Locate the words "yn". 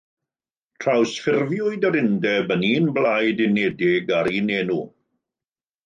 2.57-2.65